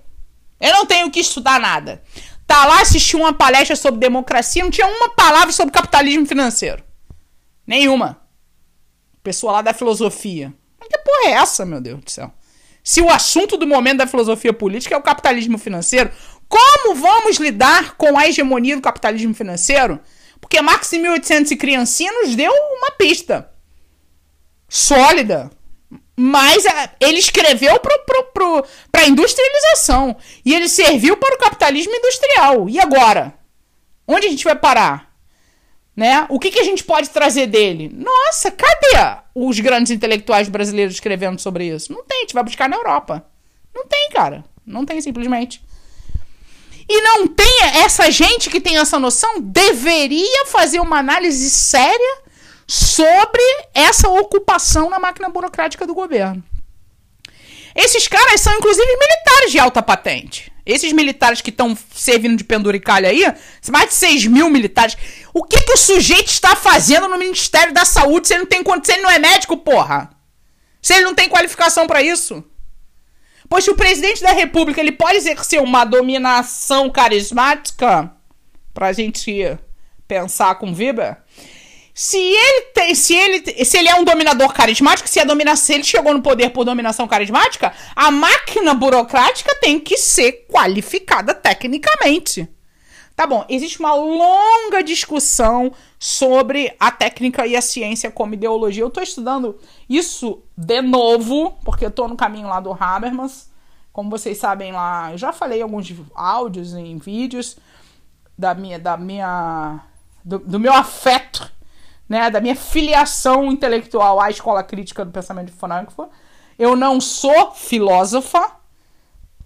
Eu 0.60 0.72
não 0.72 0.86
tenho 0.86 1.10
que 1.10 1.20
estudar 1.20 1.60
nada. 1.60 2.02
Tá 2.46 2.64
lá, 2.64 2.80
assisti 2.80 3.16
uma 3.16 3.32
palestra 3.32 3.74
sobre 3.74 4.00
democracia, 4.00 4.62
não 4.62 4.70
tinha 4.70 4.86
uma 4.86 5.10
palavra 5.10 5.52
sobre 5.52 5.74
capitalismo 5.74 6.26
financeiro. 6.26 6.82
Nenhuma. 7.66 8.20
Pessoa 9.22 9.54
lá 9.54 9.62
da 9.62 9.74
filosofia. 9.74 10.54
Mas 10.78 10.88
que 10.88 10.98
porra 10.98 11.30
é 11.30 11.32
essa, 11.32 11.66
meu 11.66 11.80
Deus 11.80 12.00
do 12.00 12.10
céu? 12.10 12.32
Se 12.84 13.02
o 13.02 13.10
assunto 13.10 13.56
do 13.56 13.66
momento 13.66 13.98
da 13.98 14.06
filosofia 14.06 14.52
política 14.52 14.94
é 14.94 14.98
o 14.98 15.02
capitalismo 15.02 15.58
financeiro, 15.58 16.12
como 16.48 16.94
vamos 16.94 17.38
lidar 17.38 17.96
com 17.96 18.16
a 18.16 18.28
hegemonia 18.28 18.76
do 18.76 18.82
capitalismo 18.82 19.34
financeiro? 19.34 19.98
Porque 20.40 20.62
Marx 20.62 20.92
em 20.92 21.00
1800 21.00 21.50
e 21.50 21.56
criancinha 21.56 22.12
nos 22.12 22.36
deu 22.36 22.52
uma 22.52 22.92
pista 22.92 23.50
sólida, 24.68 25.50
mas 26.16 26.64
é, 26.64 26.90
ele 26.98 27.18
escreveu 27.18 27.78
para 27.78 29.02
a 29.02 29.06
industrialização. 29.06 30.16
E 30.44 30.54
ele 30.54 30.68
serviu 30.68 31.16
para 31.18 31.34
o 31.34 31.38
capitalismo 31.38 31.94
industrial. 31.94 32.68
E 32.68 32.80
agora? 32.80 33.34
Onde 34.08 34.26
a 34.26 34.30
gente 34.30 34.44
vai 34.44 34.56
parar? 34.56 35.14
Né? 35.94 36.26
O 36.30 36.38
que, 36.38 36.50
que 36.50 36.58
a 36.58 36.64
gente 36.64 36.84
pode 36.84 37.10
trazer 37.10 37.46
dele? 37.46 37.90
Nossa, 37.92 38.50
cadê 38.50 39.20
os 39.34 39.60
grandes 39.60 39.92
intelectuais 39.92 40.48
brasileiros 40.48 40.94
escrevendo 40.94 41.38
sobre 41.38 41.66
isso? 41.66 41.92
Não 41.92 42.04
tem, 42.04 42.18
a 42.18 42.20
gente 42.22 42.34
vai 42.34 42.44
buscar 42.44 42.68
na 42.68 42.76
Europa. 42.76 43.26
Não 43.74 43.86
tem, 43.86 44.08
cara. 44.10 44.44
Não 44.64 44.86
tem, 44.86 45.00
simplesmente. 45.00 45.62
E 46.88 47.00
não 47.00 47.26
tem 47.26 47.62
essa 47.84 48.10
gente 48.10 48.48
que 48.48 48.60
tem 48.60 48.78
essa 48.78 48.98
noção 48.98 49.40
deveria 49.40 50.46
fazer 50.46 50.80
uma 50.80 50.98
análise 50.98 51.50
séria 51.50 52.25
sobre 52.66 53.42
essa 53.72 54.08
ocupação 54.08 54.90
na 54.90 54.98
máquina 54.98 55.28
burocrática 55.28 55.86
do 55.86 55.94
governo. 55.94 56.42
Esses 57.74 58.08
caras 58.08 58.40
são, 58.40 58.54
inclusive, 58.54 58.86
militares 58.86 59.52
de 59.52 59.58
alta 59.58 59.82
patente. 59.82 60.50
Esses 60.64 60.92
militares 60.92 61.40
que 61.40 61.50
estão 61.50 61.76
servindo 61.94 62.36
de 62.36 62.42
penduricalha 62.42 63.10
aí, 63.10 63.22
mais 63.70 63.90
de 63.90 63.94
6 63.94 64.26
mil 64.26 64.50
militares. 64.50 64.96
O 65.32 65.44
que, 65.44 65.60
que 65.60 65.72
o 65.72 65.76
sujeito 65.76 66.28
está 66.28 66.56
fazendo 66.56 67.06
no 67.06 67.18
Ministério 67.18 67.72
da 67.72 67.84
Saúde 67.84 68.26
se 68.26 68.34
ele 68.34 68.40
não 68.40 68.48
tem 68.48 68.64
se 68.82 68.92
ele 68.92 69.02
não 69.02 69.10
é 69.10 69.18
médico, 69.18 69.58
porra? 69.58 70.10
Se 70.80 70.94
ele 70.94 71.04
não 71.04 71.14
tem 71.14 71.28
qualificação 71.28 71.86
para 71.86 72.02
isso? 72.02 72.42
Pois 73.48 73.62
se 73.62 73.70
o 73.70 73.76
presidente 73.76 74.22
da 74.22 74.32
República 74.32 74.80
ele 74.80 74.92
pode 74.92 75.18
exercer 75.18 75.60
uma 75.60 75.84
dominação 75.84 76.90
carismática, 76.90 78.10
pra 78.74 78.92
gente 78.92 79.56
pensar 80.08 80.56
com 80.56 80.74
Vibra, 80.74 81.24
se 81.98 82.18
ele 82.18 82.60
tem, 82.74 82.94
se 82.94 83.14
ele, 83.14 83.64
se 83.64 83.78
ele 83.78 83.88
é 83.88 83.94
um 83.94 84.04
dominador 84.04 84.52
carismático, 84.52 85.08
se 85.08 85.18
a 85.18 85.24
domina, 85.24 85.56
se 85.56 85.72
ele 85.72 85.82
chegou 85.82 86.12
no 86.12 86.20
poder 86.20 86.50
por 86.50 86.62
dominação 86.62 87.08
carismática, 87.08 87.72
a 87.96 88.10
máquina 88.10 88.74
burocrática 88.74 89.56
tem 89.62 89.80
que 89.80 89.96
ser 89.96 90.46
qualificada 90.46 91.32
tecnicamente. 91.32 92.46
Tá 93.16 93.26
bom, 93.26 93.46
existe 93.48 93.80
uma 93.80 93.94
longa 93.94 94.82
discussão 94.82 95.72
sobre 95.98 96.76
a 96.78 96.90
técnica 96.90 97.46
e 97.46 97.56
a 97.56 97.62
ciência 97.62 98.10
como 98.10 98.34
ideologia. 98.34 98.82
Eu 98.82 98.90
tô 98.90 99.00
estudando 99.00 99.58
isso 99.88 100.42
de 100.54 100.82
novo, 100.82 101.52
porque 101.64 101.86
eu 101.86 101.90
tô 101.90 102.06
no 102.06 102.14
caminho 102.14 102.48
lá 102.48 102.60
do 102.60 102.76
Habermas. 102.78 103.50
Como 103.90 104.10
vocês 104.10 104.36
sabem 104.36 104.70
lá, 104.70 105.12
eu 105.12 105.16
já 105.16 105.32
falei 105.32 105.62
alguns 105.62 105.90
áudios 106.14 106.74
em 106.74 106.98
vídeos 106.98 107.56
da 108.36 108.52
minha 108.52 108.78
da 108.78 108.98
minha 108.98 109.80
do, 110.22 110.38
do 110.38 110.60
meu 110.60 110.74
afeto, 110.74 111.50
né, 112.08 112.30
da 112.30 112.40
minha 112.40 112.56
filiação 112.56 113.50
intelectual 113.50 114.20
à 114.20 114.30
escola 114.30 114.62
crítica 114.62 115.04
do 115.04 115.10
pensamento 115.10 115.46
de 115.46 115.58
Frankfurt. 115.58 116.10
Eu 116.58 116.74
não 116.74 117.00
sou 117.00 117.52
filósofa, 117.52 118.52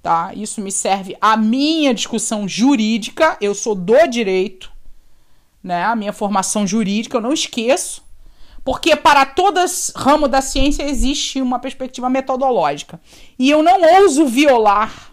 tá? 0.02 0.32
Isso 0.34 0.60
me 0.60 0.70
serve 0.70 1.16
à 1.20 1.36
minha 1.36 1.92
discussão 1.92 2.46
jurídica. 2.46 3.36
Eu 3.40 3.54
sou 3.54 3.74
do 3.74 4.06
direito, 4.06 4.70
né? 5.62 5.84
A 5.84 5.96
minha 5.96 6.12
formação 6.12 6.66
jurídica, 6.66 7.16
eu 7.16 7.20
não 7.20 7.32
esqueço. 7.32 8.02
Porque 8.62 8.94
para 8.94 9.24
todas 9.24 9.90
ramo 9.96 10.28
da 10.28 10.42
ciência 10.42 10.82
existe 10.82 11.40
uma 11.40 11.58
perspectiva 11.58 12.10
metodológica. 12.10 13.00
E 13.38 13.50
eu 13.50 13.62
não 13.62 14.02
ouso 14.02 14.26
violar 14.26 15.12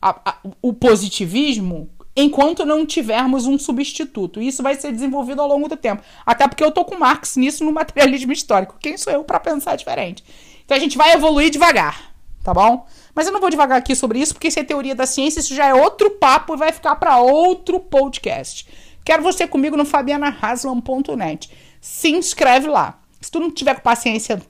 a, 0.00 0.30
a, 0.30 0.36
o 0.60 0.72
positivismo 0.72 1.90
enquanto 2.16 2.64
não 2.64 2.86
tivermos 2.86 3.46
um 3.46 3.58
substituto. 3.58 4.40
Isso 4.40 4.62
vai 4.62 4.74
ser 4.74 4.92
desenvolvido 4.92 5.42
ao 5.42 5.48
longo 5.48 5.68
do 5.68 5.76
tempo. 5.76 6.02
Até 6.24 6.46
porque 6.46 6.62
eu 6.62 6.70
tô 6.70 6.84
com 6.84 6.98
Marx 6.98 7.36
nisso 7.36 7.64
no 7.64 7.72
materialismo 7.74 8.32
histórico. 8.32 8.76
Quem 8.80 8.96
sou 8.96 9.12
eu 9.12 9.24
para 9.24 9.40
pensar 9.40 9.76
diferente? 9.76 10.24
Então 10.64 10.76
a 10.76 10.80
gente 10.80 10.96
vai 10.96 11.12
evoluir 11.12 11.50
devagar, 11.50 12.14
tá 12.42 12.54
bom? 12.54 12.86
Mas 13.14 13.26
eu 13.26 13.32
não 13.32 13.40
vou 13.40 13.50
devagar 13.50 13.78
aqui 13.78 13.94
sobre 13.94 14.18
isso, 14.18 14.34
porque 14.34 14.48
isso 14.48 14.58
é 14.58 14.64
teoria 14.64 14.94
da 14.94 15.06
ciência, 15.06 15.40
isso 15.40 15.54
já 15.54 15.66
é 15.66 15.74
outro 15.74 16.10
papo 16.12 16.54
e 16.54 16.58
vai 16.58 16.72
ficar 16.72 16.96
para 16.96 17.18
outro 17.18 17.78
podcast. 17.78 18.66
Quero 19.04 19.22
você 19.22 19.46
comigo 19.46 19.76
no 19.76 19.84
fabianahaslam.net. 19.84 21.50
Se 21.80 22.08
inscreve 22.10 22.68
lá. 22.68 22.98
Se 23.20 23.30
tu 23.30 23.38
não 23.38 23.50
tiver 23.50 23.80
paciência 23.80 24.40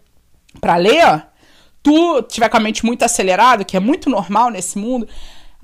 para 0.60 0.76
ler, 0.76 1.26
tu 1.82 2.22
tiver 2.22 2.48
com 2.48 2.56
a 2.56 2.60
mente 2.60 2.86
muito 2.86 3.04
acelerada, 3.04 3.64
que 3.64 3.76
é 3.76 3.80
muito 3.80 4.08
normal 4.08 4.50
nesse 4.50 4.78
mundo, 4.78 5.08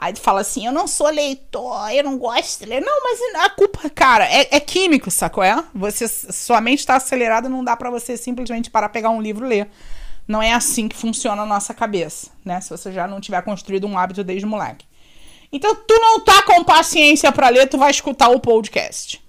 Aí 0.02 0.14
tu 0.14 0.20
fala 0.22 0.40
assim, 0.40 0.64
eu 0.64 0.72
não 0.72 0.86
sou 0.86 1.10
leitor, 1.10 1.92
eu 1.92 2.02
não 2.02 2.16
gosto 2.16 2.60
de 2.60 2.64
ler. 2.64 2.80
Não, 2.80 3.02
mas 3.02 3.44
a 3.44 3.50
culpa, 3.50 3.90
cara, 3.90 4.24
é, 4.24 4.48
é 4.50 4.58
químico, 4.58 5.10
sacou? 5.10 5.44
É? 5.44 5.62
Você, 5.74 6.08
sua 6.08 6.58
mente 6.58 6.78
está 6.78 6.96
acelerada, 6.96 7.50
não 7.50 7.62
dá 7.62 7.76
para 7.76 7.90
você 7.90 8.16
simplesmente 8.16 8.70
parar, 8.70 8.88
pegar 8.88 9.10
um 9.10 9.20
livro 9.20 9.44
e 9.44 9.48
ler. 9.50 9.70
Não 10.26 10.40
é 10.40 10.54
assim 10.54 10.88
que 10.88 10.96
funciona 10.96 11.42
a 11.42 11.46
nossa 11.46 11.74
cabeça, 11.74 12.30
né? 12.42 12.62
Se 12.62 12.70
você 12.70 12.90
já 12.90 13.06
não 13.06 13.20
tiver 13.20 13.42
construído 13.42 13.86
um 13.86 13.98
hábito 13.98 14.24
desde 14.24 14.46
moleque. 14.46 14.86
Então, 15.52 15.74
tu 15.74 15.94
não 16.00 16.20
tá 16.20 16.44
com 16.44 16.64
paciência 16.64 17.30
para 17.30 17.50
ler, 17.50 17.68
tu 17.68 17.76
vai 17.76 17.90
escutar 17.90 18.30
o 18.30 18.40
podcast. 18.40 19.22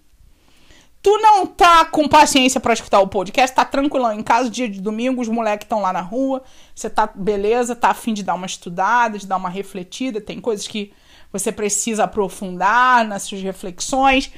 Tu 1.01 1.17
não 1.17 1.47
tá 1.47 1.83
com 1.85 2.07
paciência 2.07 2.59
para 2.59 2.73
escutar 2.73 2.99
o 2.99 3.07
podcast, 3.07 3.55
tá 3.55 3.65
tranquilão 3.65 4.13
em 4.13 4.21
casa, 4.21 4.51
dia 4.51 4.69
de 4.69 4.79
domingo, 4.79 5.19
os 5.19 5.27
moleques 5.27 5.65
estão 5.65 5.81
lá 5.81 5.91
na 5.91 6.01
rua, 6.01 6.43
você 6.75 6.91
tá 6.91 7.09
beleza, 7.13 7.75
tá 7.75 7.89
afim 7.89 8.13
de 8.13 8.21
dar 8.21 8.35
uma 8.35 8.45
estudada, 8.45 9.17
de 9.17 9.25
dar 9.25 9.37
uma 9.37 9.49
refletida, 9.49 10.21
tem 10.21 10.39
coisas 10.39 10.67
que 10.67 10.93
você 11.33 11.51
precisa 11.51 12.03
aprofundar 12.03 13.03
nas 13.03 13.23
suas 13.23 13.41
reflexões 13.41 14.31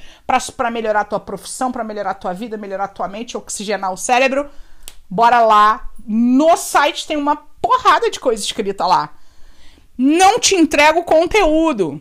para 0.56 0.70
melhorar 0.70 1.00
a 1.00 1.04
tua 1.04 1.20
profissão, 1.20 1.70
para 1.70 1.84
melhorar 1.84 2.12
a 2.12 2.14
tua 2.14 2.32
vida, 2.32 2.56
melhorar 2.56 2.84
a 2.84 2.88
tua 2.88 3.08
mente, 3.08 3.36
oxigenar 3.36 3.92
o 3.92 3.96
cérebro. 3.96 4.48
Bora 5.10 5.40
lá. 5.40 5.90
No 6.06 6.56
site 6.56 7.06
tem 7.06 7.16
uma 7.16 7.36
porrada 7.60 8.10
de 8.10 8.20
coisa 8.20 8.42
escrita 8.42 8.86
lá. 8.86 9.12
Não 9.98 10.38
te 10.38 10.54
entrego 10.54 11.02
conteúdo. 11.02 12.00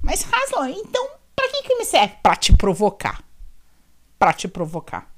Mas, 0.00 0.24
Haslan, 0.24 0.70
então, 0.70 1.06
para 1.36 1.48
que 1.48 1.62
que 1.62 1.76
me 1.76 1.84
serve? 1.84 2.14
Para 2.22 2.34
te 2.34 2.56
provocar 2.56 3.22
para 4.22 4.32
te 4.32 4.46
provocar. 4.46 5.12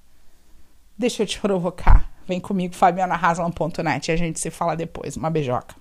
Deixa 0.97 1.23
eu 1.23 1.27
te 1.27 1.39
provocar. 1.47 2.11
Vem 2.27 2.41
comigo, 2.41 2.75
fabianahaslam.net, 2.75 4.09
e 4.09 4.13
a 4.13 4.17
gente 4.17 4.41
se 4.41 4.51
fala 4.51 4.75
depois. 4.75 5.15
Uma 5.15 5.29
beijoca. 5.29 5.77